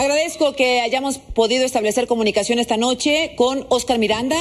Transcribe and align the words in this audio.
Agradezco 0.00 0.56
que 0.56 0.80
hayamos 0.80 1.18
podido 1.18 1.66
establecer 1.66 2.06
comunicación 2.06 2.58
esta 2.58 2.78
noche 2.78 3.32
con 3.36 3.66
Oscar 3.68 3.98
Miranda 3.98 4.38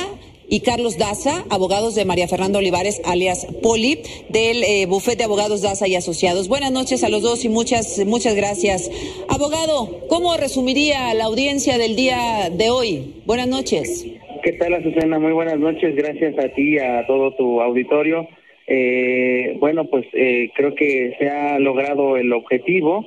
y 0.47 0.62
Carlos 0.62 0.97
Daza, 0.97 1.43
abogados 1.50 1.96
de 1.96 2.05
María 2.05 2.29
Fernanda 2.29 2.59
Olivares, 2.59 3.01
alias 3.04 3.46
Poli, 3.61 3.99
del 4.29 4.63
eh, 4.63 4.85
bufete 4.87 5.17
de 5.17 5.23
abogados 5.25 5.61
Daza 5.61 5.85
y 5.89 5.97
Asociados. 5.97 6.47
Buenas 6.47 6.71
noches 6.71 7.03
a 7.03 7.09
los 7.09 7.23
dos 7.23 7.43
y 7.43 7.49
muchas, 7.49 8.01
muchas 8.05 8.37
gracias. 8.37 8.89
Abogado, 9.27 10.07
¿cómo 10.07 10.37
resumiría 10.37 11.13
la 11.13 11.25
audiencia 11.25 11.78
del 11.78 11.97
día 11.97 12.49
de 12.49 12.69
hoy? 12.69 13.15
Buenas 13.26 13.49
noches. 13.49 14.07
¿Qué 14.41 14.53
tal, 14.53 14.76
Azucena? 14.76 15.19
Muy 15.19 15.33
buenas 15.33 15.60
noches. 15.60 15.94
Gracias 15.94 16.39
a 16.39 16.48
ti 16.53 16.76
y 16.76 16.80
a 16.80 17.05
todo 17.05 17.35
tu 17.35 17.59
auditorio. 17.59 18.30
Eh, 18.66 19.57
bueno, 19.59 19.84
pues 19.89 20.05
eh, 20.13 20.52
creo 20.55 20.73
que 20.73 21.16
se 21.20 21.27
ha 21.27 21.59
logrado 21.59 22.16
el 22.16 22.31
objetivo, 22.31 23.03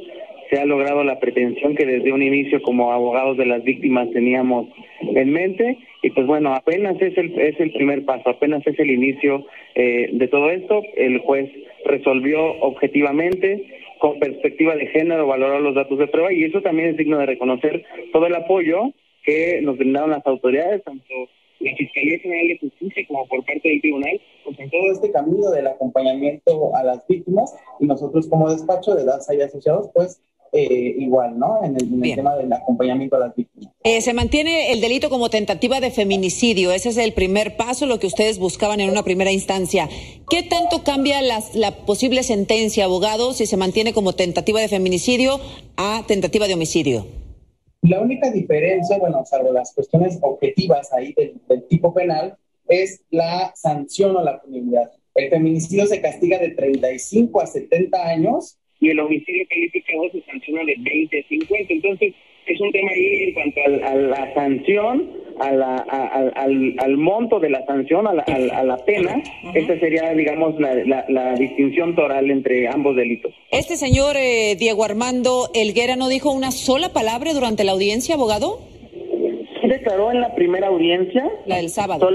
se 0.53 0.61
ha 0.61 0.67
logrado 0.67 1.03
la 1.03 1.19
pretensión 1.19 1.75
que 1.75 1.87
desde 1.87 2.13
un 2.13 2.23
inicio 2.23 2.61
como 2.61 2.93
abogados 2.93 3.39
de 3.39 3.47
las 3.47 3.65
víctimas 3.65 4.11
teníamos 4.11 4.69
en 5.01 5.33
mente 5.33 5.79
y 6.03 6.11
pues 6.11 6.27
bueno, 6.27 6.53
apenas 6.55 7.01
es 7.01 7.17
el, 7.17 7.41
es 7.41 7.59
el 7.59 7.73
primer 7.73 8.05
paso, 8.05 8.29
apenas 8.29 8.67
es 8.67 8.79
el 8.79 8.91
inicio 8.91 9.47
eh, 9.75 10.11
de 10.13 10.29
todo 10.29 10.51
esto. 10.51 10.83
El 10.97 11.21
juez 11.21 11.51
resolvió 11.87 12.61
objetivamente, 12.61 13.65
con 13.99 14.19
perspectiva 14.19 14.77
de 14.77 14.89
género, 14.89 15.27
valoró 15.27 15.59
los 15.61 15.75
datos 15.75 15.99
de 15.99 16.09
prueba 16.09 16.31
y 16.33 16.45
eso 16.45 16.61
también 16.61 16.91
es 16.91 16.97
digno 16.99 17.17
de 17.19 17.27
reconocer 17.27 17.87
todo 18.13 18.27
el 18.27 18.35
apoyo 18.35 18.93
que 19.25 19.61
nos 19.63 19.79
brindaron 19.79 20.11
las 20.11 20.27
autoridades, 20.27 20.85
tanto 20.85 21.15
la 21.61 21.75
Fiscalía 21.77 22.19
General 22.19 22.49
de 22.49 22.59
Justicia 22.59 23.05
como 23.09 23.27
por 23.29 23.43
parte 23.47 23.69
del 23.71 23.81
tribunal, 23.81 24.21
pues 24.45 24.59
en 24.59 24.69
todo 24.69 24.93
este 24.93 25.13
camino 25.13 25.51
del 25.51 25.69
acompañamiento 25.69 26.77
a 26.77 26.83
las 26.83 27.07
víctimas 27.07 27.55
y 27.81 27.87
nosotros 27.87 28.29
como 28.29 28.51
despacho 28.51 28.95
de 28.95 29.05
DASA 29.05 29.35
y 29.35 29.41
asociados, 29.41 29.89
pues 29.95 30.21
eh, 30.55 30.97
igual, 30.99 31.39
¿no? 31.39 31.65
En 31.65 31.77
el, 31.77 32.15
tema 32.15 32.37
del 32.37 32.53
acompañamiento 32.53 33.17
a 33.17 33.21
las 33.21 33.35
víctimas. 33.35 33.73
Eh, 33.85 34.03
se 34.03 34.13
mantiene 34.13 34.73
el 34.73 34.83
delito 34.83 35.09
como 35.09 35.31
tentativa 35.31 35.81
de 35.81 35.91
feminicidio. 35.91 36.73
Ese 36.73 36.91
es 36.91 36.99
el 36.99 37.15
primer 37.15 37.57
paso, 37.57 37.87
lo 37.87 37.99
que 37.99 38.07
ustedes 38.07 38.39
buscaban 38.39 38.81
en 38.81 38.91
una 38.91 39.03
primera 39.03 39.33
instancia. 39.33 39.89
¿Qué 40.29 40.43
tanto 40.43 40.85
cambia 40.85 41.23
la 41.23 41.71
posible 41.87 42.23
sentencia, 42.23 42.85
abogado, 42.85 43.33
si 43.33 43.47
se 43.47 43.57
mantiene 43.57 43.95
como 43.95 44.13
tentativa 44.13 44.61
de 44.61 44.69
feminicidio 44.69 45.41
a 45.77 46.05
tentativa 46.07 46.47
de 46.47 46.55
homicidio? 46.55 47.07
La 47.81 48.01
única 48.01 48.31
diferencia, 48.31 48.99
bueno, 48.99 49.25
salvo 49.25 49.53
las 49.53 49.73
cuestiones 49.73 50.19
objetivas 50.21 50.93
ahí 50.93 51.15
del, 51.15 51.41
del 51.49 51.67
tipo 51.67 51.95
penal, 51.95 52.37
es 52.69 53.03
la 53.11 53.53
sanción 53.57 54.15
o 54.17 54.23
la 54.23 54.41
punibilidad. 54.41 54.91
El 55.15 55.31
feminicidio 55.31 55.87
se 55.87 56.01
castiga 56.01 56.39
de 56.39 56.51
35 56.51 57.41
a 57.41 57.47
70 57.47 58.07
años 58.07 58.59
y 58.83 58.91
el 58.91 58.99
homicidio 58.99 59.47
calificado 59.49 60.11
se 60.11 60.21
sanciona 60.23 60.65
de 60.65 60.75
20 60.77 61.21
a 61.21 61.29
50. 61.29 61.73
Entonces, 61.73 62.15
es 62.47 62.61
un 62.61 62.73
tema 62.73 62.91
ahí 62.91 63.23
en 63.23 63.35
cuanto 63.35 63.61
a, 63.65 63.95
la 63.95 64.35
sanción, 64.35 65.11
a 65.39 65.53
la, 65.53 65.77
al, 65.77 66.75
al, 66.79 66.97
monto 66.97 67.39
de 67.39 67.51
la 67.51 67.65
sanción, 67.65 68.09
a 68.09 68.13
la, 68.13 68.25
a 68.25 68.65
la 68.65 68.77
pena. 68.79 69.23
Esa 69.55 69.79
sería, 69.79 70.13
digamos, 70.15 70.59
la, 70.59 71.05
la, 71.09 71.35
distinción 71.35 71.95
toral 71.95 72.29
entre 72.33 72.67
ambos 72.67 72.97
delitos. 72.97 73.33
¿Este 73.53 73.77
señor 73.77 74.17
eh, 74.19 74.57
Diego 74.59 74.83
Armando 74.85 75.49
Elguera 75.55 75.95
no 75.95 76.09
dijo 76.09 76.33
una 76.33 76.51
sola 76.51 76.93
palabra 76.93 77.35
durante 77.35 77.63
la 77.63 77.73
audiencia, 77.73 78.17
abogado? 78.17 78.59
Sí 79.61 79.69
declaró 79.69 80.11
en 80.11 80.21
la 80.21 80.35
primera 80.35 80.67
audiencia. 80.67 81.31
La 81.47 81.59
del 81.59 81.69
sábado. 81.69 82.09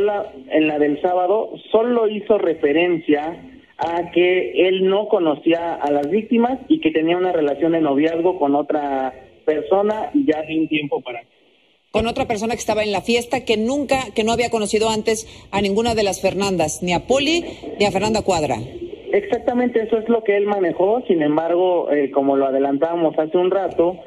en 0.51 0.67
la 0.67 0.79
del 0.79 1.01
sábado, 1.01 1.53
solo 1.71 2.09
hizo 2.09 2.37
referencia 2.37 3.41
a 3.77 4.11
que 4.11 4.67
él 4.67 4.87
no 4.87 5.07
conocía 5.07 5.75
a 5.75 5.91
las 5.91 6.09
víctimas 6.09 6.59
y 6.67 6.79
que 6.79 6.91
tenía 6.91 7.17
una 7.17 7.31
relación 7.31 7.73
de 7.73 7.81
noviazgo 7.81 8.39
con 8.39 8.55
otra 8.55 9.13
persona 9.45 10.11
ya 10.13 10.41
de 10.41 10.59
un 10.59 10.67
tiempo 10.67 11.01
para 11.01 11.21
con 11.91 12.05
otra 12.05 12.27
persona 12.27 12.53
que 12.53 12.59
estaba 12.59 12.83
en 12.83 12.91
la 12.91 13.01
fiesta 13.01 13.43
que 13.43 13.57
nunca, 13.57 13.97
que 14.13 14.23
no 14.23 14.31
había 14.31 14.51
conocido 14.51 14.89
antes 14.89 15.25
a 15.51 15.61
ninguna 15.61 15.95
de 15.95 16.03
las 16.03 16.21
Fernandas, 16.21 16.83
ni 16.83 16.93
a 16.93 17.07
Poli 17.07 17.43
ni 17.79 17.85
a 17.85 17.91
Fernanda 17.91 18.21
Cuadra. 18.21 18.57
Exactamente, 19.11 19.81
eso 19.81 19.97
es 19.97 20.07
lo 20.09 20.23
que 20.23 20.37
él 20.37 20.45
manejó. 20.45 21.01
Sin 21.07 21.23
embargo, 21.23 21.89
eh, 21.91 22.11
como 22.11 22.35
lo 22.35 22.45
adelantábamos 22.45 23.17
hace 23.17 23.37
un 23.37 23.49
rato, 23.49 23.97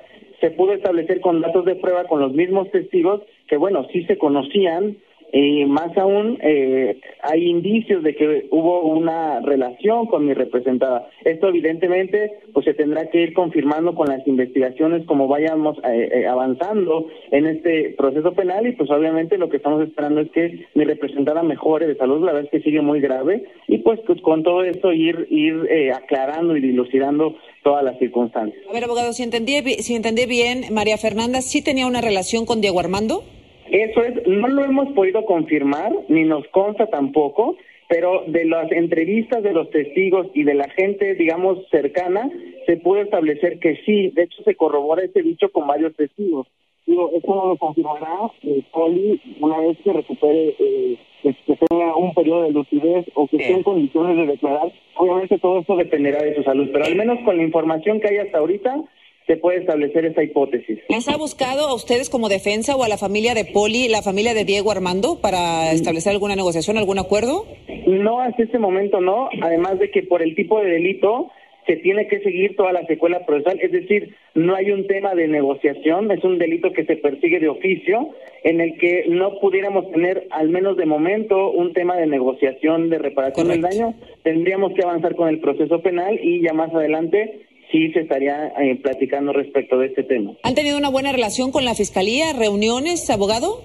se 0.40 0.50
pudo 0.50 0.72
establecer 0.72 1.20
con 1.20 1.40
datos 1.40 1.64
de 1.64 1.74
prueba 1.74 2.04
con 2.04 2.20
los 2.20 2.32
mismos 2.32 2.70
testigos 2.70 3.22
que, 3.48 3.56
bueno, 3.56 3.86
sí 3.92 4.04
se 4.04 4.18
conocían, 4.18 4.98
y 5.32 5.64
más 5.64 5.96
aún, 5.96 6.38
eh, 6.42 7.00
hay 7.22 7.48
indicios 7.48 8.02
de 8.02 8.14
que 8.14 8.46
hubo 8.50 8.82
una 8.82 9.40
relación 9.40 10.06
con 10.06 10.26
mi 10.26 10.34
representada. 10.34 11.08
Esto 11.24 11.48
evidentemente 11.48 12.32
pues 12.52 12.64
se 12.64 12.74
tendrá 12.74 13.08
que 13.10 13.22
ir 13.22 13.32
confirmando 13.32 13.94
con 13.94 14.08
las 14.08 14.26
investigaciones 14.26 15.06
como 15.06 15.28
vayamos 15.28 15.78
eh, 15.78 16.08
eh, 16.12 16.26
avanzando 16.26 17.06
en 17.30 17.46
este 17.46 17.94
proceso 17.96 18.32
penal 18.32 18.66
y 18.66 18.72
pues 18.72 18.90
obviamente 18.90 19.38
lo 19.38 19.48
que 19.48 19.58
estamos 19.58 19.86
esperando 19.86 20.20
es 20.20 20.30
que 20.32 20.66
mi 20.74 20.84
representada 20.84 21.42
mejore 21.42 21.86
de 21.86 21.96
salud, 21.96 22.24
la 22.24 22.32
verdad 22.32 22.50
es 22.52 22.60
que 22.60 22.68
sigue 22.68 22.80
muy 22.80 23.00
grave 23.00 23.44
y 23.68 23.78
pues, 23.78 24.00
pues 24.06 24.20
con 24.22 24.42
todo 24.42 24.64
esto 24.64 24.92
ir 24.92 25.26
ir 25.30 25.54
aclarando 25.94 26.56
y 26.56 26.60
dilucidando 26.60 27.36
todas 27.62 27.84
las 27.84 27.98
circunstancias. 27.98 28.62
A 28.68 28.72
ver, 28.72 28.84
abogado, 28.84 29.12
si 29.12 29.22
entendí, 29.22 29.60
si 29.80 29.94
entendí 29.94 30.26
bien, 30.26 30.72
María 30.72 30.98
Fernanda 30.98 31.40
sí 31.40 31.62
tenía 31.62 31.86
una 31.86 32.00
relación 32.00 32.46
con 32.46 32.60
Diego 32.60 32.80
Armando. 32.80 33.22
Eso 33.70 34.02
es, 34.02 34.26
no 34.26 34.48
lo 34.48 34.64
hemos 34.64 34.92
podido 34.92 35.24
confirmar, 35.24 35.92
ni 36.08 36.24
nos 36.24 36.46
consta 36.48 36.86
tampoco, 36.86 37.56
pero 37.88 38.24
de 38.26 38.44
las 38.44 38.70
entrevistas 38.72 39.42
de 39.42 39.52
los 39.52 39.70
testigos 39.70 40.28
y 40.34 40.44
de 40.44 40.54
la 40.54 40.68
gente, 40.70 41.14
digamos, 41.14 41.58
cercana, 41.70 42.30
se 42.66 42.76
puede 42.76 43.02
establecer 43.02 43.58
que 43.58 43.76
sí, 43.84 44.10
de 44.10 44.24
hecho 44.24 44.42
se 44.44 44.54
corrobora 44.54 45.04
ese 45.04 45.22
dicho 45.22 45.50
con 45.50 45.66
varios 45.66 45.94
testigos. 45.96 46.46
Digo, 46.86 47.10
eso 47.14 47.34
no 47.34 47.46
lo 47.46 47.56
confirmará 47.56 48.30
eh, 48.42 48.62
Poli 48.72 49.20
una 49.40 49.58
vez 49.60 49.78
que 49.84 49.92
recupere, 49.92 50.56
eh, 50.58 50.96
que, 51.22 51.56
tenga 51.68 51.94
un 51.96 52.14
periodo 52.14 52.42
de 52.42 52.50
lucidez 52.50 53.06
o 53.14 53.28
que 53.28 53.36
esté 53.36 53.52
en 53.52 53.62
condiciones 53.62 54.16
de 54.16 54.26
declarar. 54.26 54.72
Obviamente 54.96 55.38
todo 55.38 55.60
esto 55.60 55.76
dependerá 55.76 56.22
de 56.22 56.34
su 56.34 56.42
salud, 56.42 56.68
pero 56.72 56.86
al 56.86 56.96
menos 56.96 57.18
con 57.24 57.36
la 57.36 57.42
información 57.42 58.00
que 58.00 58.08
hay 58.08 58.16
hasta 58.16 58.38
ahorita, 58.38 58.82
se 59.30 59.36
puede 59.36 59.58
establecer 59.58 60.04
esa 60.04 60.24
hipótesis. 60.24 60.80
¿Les 60.88 61.08
ha 61.08 61.16
buscado 61.16 61.68
a 61.68 61.74
ustedes 61.74 62.10
como 62.10 62.28
defensa 62.28 62.74
o 62.74 62.82
a 62.82 62.88
la 62.88 62.98
familia 62.98 63.32
de 63.32 63.44
Poli, 63.44 63.86
la 63.86 64.02
familia 64.02 64.34
de 64.34 64.44
Diego 64.44 64.72
Armando, 64.72 65.20
para 65.20 65.70
establecer 65.70 66.10
alguna 66.10 66.34
negociación, 66.34 66.76
algún 66.76 66.98
acuerdo? 66.98 67.46
No, 67.86 68.18
hasta 68.20 68.42
este 68.42 68.58
momento 68.58 69.00
no, 69.00 69.28
además 69.40 69.78
de 69.78 69.92
que 69.92 70.02
por 70.02 70.20
el 70.20 70.34
tipo 70.34 70.60
de 70.60 70.70
delito 70.70 71.30
se 71.64 71.76
tiene 71.76 72.08
que 72.08 72.18
seguir 72.22 72.56
toda 72.56 72.72
la 72.72 72.84
secuela 72.86 73.24
procesal, 73.24 73.60
es 73.60 73.70
decir, 73.70 74.16
no 74.34 74.56
hay 74.56 74.72
un 74.72 74.88
tema 74.88 75.14
de 75.14 75.28
negociación, 75.28 76.10
es 76.10 76.24
un 76.24 76.38
delito 76.38 76.72
que 76.72 76.84
se 76.84 76.96
persigue 76.96 77.38
de 77.38 77.50
oficio, 77.50 78.08
en 78.42 78.60
el 78.60 78.76
que 78.78 79.04
no 79.06 79.38
pudiéramos 79.38 79.92
tener, 79.92 80.26
al 80.30 80.48
menos 80.48 80.76
de 80.76 80.86
momento, 80.86 81.52
un 81.52 81.72
tema 81.72 81.94
de 81.94 82.08
negociación 82.08 82.90
de 82.90 82.98
reparación 82.98 83.46
del 83.46 83.60
daño, 83.60 83.94
tendríamos 84.24 84.72
que 84.72 84.82
avanzar 84.82 85.14
con 85.14 85.28
el 85.28 85.38
proceso 85.38 85.80
penal 85.80 86.18
y 86.20 86.42
ya 86.42 86.52
más 86.52 86.74
adelante 86.74 87.46
sí 87.70 87.92
se 87.92 88.00
estaría 88.00 88.52
eh, 88.58 88.76
platicando 88.82 89.32
respecto 89.32 89.78
de 89.78 89.86
este 89.86 90.02
tema. 90.02 90.32
¿Han 90.42 90.54
tenido 90.54 90.78
una 90.78 90.88
buena 90.88 91.12
relación 91.12 91.52
con 91.52 91.64
la 91.64 91.74
Fiscalía? 91.74 92.32
¿Reuniones, 92.32 93.08
abogado? 93.10 93.62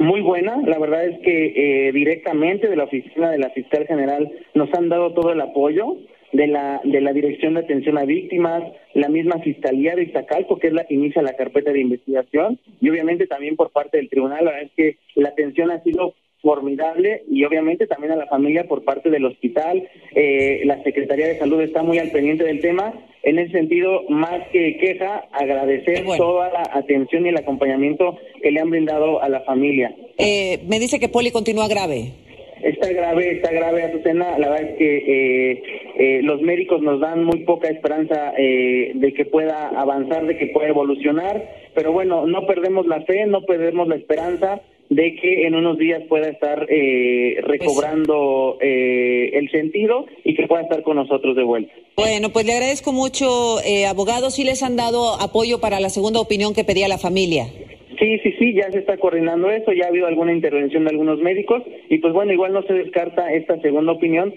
Muy 0.00 0.20
buena, 0.20 0.56
la 0.64 0.78
verdad 0.78 1.04
es 1.06 1.18
que 1.20 1.88
eh, 1.88 1.92
directamente 1.92 2.68
de 2.68 2.76
la 2.76 2.84
oficina 2.84 3.30
de 3.30 3.38
la 3.38 3.50
Fiscal 3.50 3.86
General 3.86 4.30
nos 4.54 4.72
han 4.72 4.88
dado 4.88 5.12
todo 5.12 5.32
el 5.32 5.40
apoyo 5.40 5.96
de 6.32 6.46
la 6.46 6.80
de 6.84 7.00
la 7.00 7.12
Dirección 7.12 7.54
de 7.54 7.60
Atención 7.60 7.98
a 7.98 8.04
Víctimas, 8.04 8.62
la 8.94 9.08
misma 9.08 9.40
Fiscalía 9.40 9.96
de 9.96 10.04
Iztacalco, 10.04 10.58
que 10.58 10.68
es 10.68 10.72
la 10.72 10.84
que 10.84 10.94
inicia 10.94 11.22
la 11.22 11.34
carpeta 11.34 11.72
de 11.72 11.80
investigación, 11.80 12.60
y 12.80 12.90
obviamente 12.90 13.26
también 13.26 13.56
por 13.56 13.70
parte 13.72 13.96
del 13.96 14.08
tribunal, 14.08 14.44
la 14.44 14.52
verdad 14.52 14.66
es 14.66 14.72
que 14.76 14.98
la 15.14 15.30
atención 15.30 15.70
ha 15.70 15.82
sido 15.82 16.14
formidable 16.42 17.24
y 17.28 17.44
obviamente 17.44 17.86
también 17.86 18.12
a 18.12 18.16
la 18.16 18.26
familia 18.26 18.68
por 18.68 18.84
parte 18.84 19.10
del 19.10 19.24
hospital. 19.24 19.88
Eh, 20.14 20.62
la 20.64 20.82
Secretaría 20.82 21.26
de 21.26 21.38
Salud 21.38 21.60
está 21.60 21.82
muy 21.82 21.98
al 21.98 22.10
pendiente 22.10 22.44
del 22.44 22.60
tema. 22.60 22.94
En 23.28 23.38
ese 23.38 23.52
sentido, 23.52 24.04
más 24.08 24.48
que 24.52 24.78
queja, 24.78 25.28
agradecer 25.32 26.02
toda 26.16 26.50
la 26.50 26.62
atención 26.72 27.26
y 27.26 27.28
el 27.28 27.36
acompañamiento 27.36 28.16
que 28.42 28.50
le 28.50 28.58
han 28.58 28.70
brindado 28.70 29.22
a 29.22 29.28
la 29.28 29.40
familia. 29.40 29.94
Eh, 30.16 30.60
me 30.66 30.80
dice 30.80 30.98
que 30.98 31.10
Poli 31.10 31.30
continúa 31.30 31.68
grave. 31.68 32.14
Está 32.62 32.90
grave, 32.90 33.32
está 33.32 33.52
grave, 33.52 33.82
Azucena. 33.82 34.38
La 34.38 34.48
verdad 34.48 34.70
es 34.70 34.78
que 34.78 35.62
eh, 35.98 36.22
los 36.22 36.40
médicos 36.40 36.80
nos 36.80 37.00
dan 37.00 37.22
muy 37.22 37.40
poca 37.40 37.68
esperanza 37.68 38.32
de 38.32 39.12
que 39.14 39.26
pueda 39.26 39.68
avanzar, 39.78 40.24
de 40.24 40.38
que 40.38 40.46
pueda 40.46 40.68
evolucionar. 40.68 41.44
Pero 41.74 41.92
bueno, 41.92 42.26
no 42.26 42.46
perdemos 42.46 42.86
la 42.86 43.02
fe, 43.02 43.26
no 43.26 43.42
perdemos 43.42 43.88
la 43.88 43.96
esperanza 43.96 44.62
de 44.90 45.14
que 45.16 45.46
en 45.46 45.54
unos 45.54 45.78
días 45.78 46.02
pueda 46.08 46.28
estar 46.28 46.66
eh, 46.70 47.38
recobrando 47.42 48.58
eh, 48.60 49.30
el 49.34 49.50
sentido 49.50 50.06
y 50.24 50.34
que 50.34 50.46
pueda 50.46 50.62
estar 50.62 50.82
con 50.82 50.96
nosotros 50.96 51.36
de 51.36 51.42
vuelta. 51.42 51.72
Bueno, 51.96 52.30
pues 52.30 52.46
le 52.46 52.54
agradezco 52.54 52.92
mucho, 52.92 53.60
eh, 53.66 53.86
abogado, 53.86 54.30
si 54.30 54.44
les 54.44 54.62
han 54.62 54.76
dado 54.76 55.20
apoyo 55.20 55.60
para 55.60 55.80
la 55.80 55.90
segunda 55.90 56.20
opinión 56.20 56.54
que 56.54 56.64
pedía 56.64 56.88
la 56.88 56.98
familia. 56.98 57.46
Sí, 57.98 58.18
sí, 58.22 58.32
sí, 58.38 58.54
ya 58.54 58.70
se 58.70 58.78
está 58.78 58.96
coordinando 58.96 59.50
eso, 59.50 59.72
ya 59.72 59.86
ha 59.86 59.88
habido 59.88 60.06
alguna 60.06 60.32
intervención 60.32 60.84
de 60.84 60.90
algunos 60.90 61.18
médicos 61.18 61.62
y 61.90 61.98
pues 61.98 62.14
bueno, 62.14 62.32
igual 62.32 62.52
no 62.52 62.62
se 62.62 62.72
descarta 62.72 63.32
esta 63.32 63.60
segunda 63.60 63.92
opinión 63.92 64.32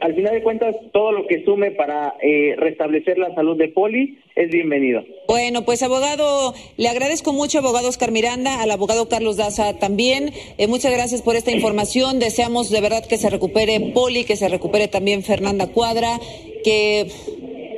al 0.00 0.14
final 0.14 0.34
de 0.34 0.42
cuentas, 0.42 0.74
todo 0.92 1.12
lo 1.12 1.26
que 1.26 1.44
sume 1.44 1.70
para 1.72 2.14
eh, 2.22 2.54
restablecer 2.56 3.18
la 3.18 3.34
salud 3.34 3.56
de 3.56 3.68
Poli 3.68 4.18
es 4.34 4.50
bienvenido. 4.50 5.04
Bueno, 5.28 5.64
pues 5.64 5.82
abogado, 5.82 6.54
le 6.76 6.88
agradezco 6.88 7.32
mucho, 7.32 7.58
abogado 7.58 7.88
Oscar 7.88 8.10
Miranda, 8.10 8.62
al 8.62 8.70
abogado 8.70 9.08
Carlos 9.08 9.36
Daza 9.36 9.78
también. 9.78 10.32
Eh, 10.58 10.66
muchas 10.66 10.92
gracias 10.92 11.22
por 11.22 11.36
esta 11.36 11.50
información. 11.50 12.18
Deseamos 12.18 12.70
de 12.70 12.80
verdad 12.80 13.04
que 13.06 13.18
se 13.18 13.30
recupere 13.30 13.92
Poli, 13.94 14.24
que 14.24 14.36
se 14.36 14.48
recupere 14.48 14.88
también 14.88 15.22
Fernanda 15.22 15.66
Cuadra, 15.68 16.18
que 16.64 17.08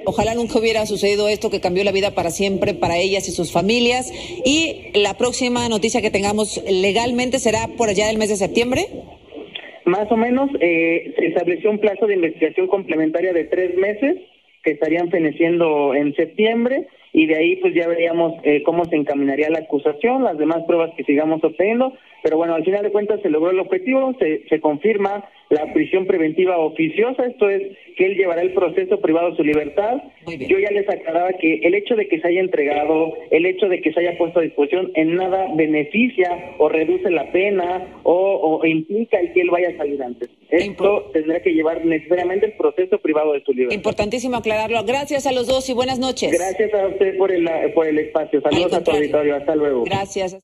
Ojalá 0.05 0.35
nunca 0.35 0.59
hubiera 0.59 0.85
sucedido 0.87 1.29
esto 1.29 1.51
que 1.51 1.61
cambió 1.61 1.85
la 1.85 1.93
vida 1.93 2.13
para 2.13 2.31
siempre 2.31 2.75
para 2.75 2.99
ellas 2.99 3.29
y 3.29 3.33
sus 3.33 3.53
familias. 3.53 4.13
Y 4.45 4.91
la 4.95 5.17
próxima 5.17 5.69
noticia 5.69 6.03
que 6.03 6.11
tengamos 6.11 6.61
legalmente 6.69 7.39
será 7.39 7.69
por 7.69 7.89
allá 7.89 8.07
del 8.07 8.19
mes 8.19 8.29
de 8.29 8.37
septiembre. 8.37 8.89
Más 9.85 10.11
o 10.11 10.17
menos 10.17 10.51
eh, 10.61 11.15
se 11.17 11.27
estableció 11.27 11.71
un 11.71 11.79
plazo 11.79 12.07
de 12.07 12.15
investigación 12.15 12.67
complementaria 12.67 13.33
de 13.33 13.45
tres 13.45 13.77
meses 13.77 14.17
que 14.63 14.73
estarían 14.73 15.11
feneciendo 15.11 15.95
en 15.95 16.15
septiembre 16.15 16.87
y 17.13 17.27
de 17.27 17.37
ahí 17.37 17.57
pues 17.57 17.75
ya 17.75 17.89
veríamos 17.89 18.35
eh, 18.45 18.63
cómo 18.63 18.85
se 18.87 18.97
encaminaría 18.97 19.51
la 19.51 19.61
acusación, 19.61 20.25
las 20.25 20.39
demás 20.39 20.63
pruebas 20.67 20.93
que 20.97 21.05
sigamos 21.05 21.43
obteniendo, 21.45 21.93
pero 22.23 22.37
bueno, 22.37 22.55
al 22.55 22.65
final 22.65 22.83
de 22.83 22.93
cuentas 22.93 23.21
se 23.23 23.31
logró 23.31 23.51
el 23.51 23.59
objetivo, 23.59 24.15
se, 24.19 24.47
se 24.49 24.61
confirma 24.61 25.25
la 25.51 25.73
prisión 25.73 26.07
preventiva 26.07 26.59
oficiosa, 26.59 27.27
esto 27.27 27.49
es 27.51 27.63
que 27.97 28.07
él 28.07 28.17
llevará 28.17 28.43
el 28.43 28.53
proceso 28.55 29.01
privado 29.01 29.31
de 29.31 29.37
su 29.37 29.45
libertad. 29.45 30.03
Yo 30.27 30.59
ya 30.59 30.71
les 30.71 30.89
aclaraba 30.89 31.33
que 31.35 31.61
el 31.63 31.75
hecho 31.75 31.95
de 31.95 32.09
que 32.09 32.21
se 32.21 32.29
haya 32.29 32.41
entregado, 32.41 33.13
el 33.31 33.47
hecho 33.47 33.69
de 33.69 33.81
que 33.81 33.93
se 33.93 34.01
haya 34.01 34.17
puesto 34.17 34.41
a 34.41 34.43
disposición 34.43 34.91
en 34.95 35.15
nada 35.17 35.49
beneficia 35.55 36.55
o 36.59 36.69
reduce 36.69 37.11
la 37.11 37.31
pena 37.33 38.01
o, 38.03 38.59
o 38.61 38.67
implica 38.67 39.19
el 39.21 39.33
que 39.33 39.43
él 39.43 39.51
vaya 39.51 39.71
a 39.71 39.77
salir 39.77 40.03
antes. 40.03 40.31
Esto 40.51 41.11
tendrá 41.13 41.41
que 41.41 41.51
llevar 41.51 41.85
necesariamente 41.85 42.47
el 42.47 42.53
proceso 42.53 42.99
privado 42.99 43.33
de 43.33 43.43
su 43.43 43.53
libertad. 43.53 43.75
Importantísimo 43.75 44.37
aclararlo. 44.37 44.85
Gracias 44.85 45.27
a 45.27 45.33
los 45.33 45.47
dos 45.47 45.69
y 45.71 45.75
buenas 45.75 45.99
noches. 45.99 46.31
Gracias 46.33 46.73
a 46.75 46.89
usted 46.89 47.17
por 47.17 47.33
el, 47.33 47.49
por 47.75 47.87
el 47.87 47.99
espacio. 47.99 48.41
Saludos 48.41 48.75
a 48.75 48.85
tu 48.85 48.91
auditorio. 48.91 49.37
Hasta 49.37 49.55
luego. 49.55 49.85
Gracias. 49.85 50.39